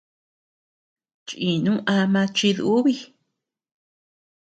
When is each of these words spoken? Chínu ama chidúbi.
Chínu 1.27 1.73
ama 1.97 2.21
chidúbi. 2.35 2.93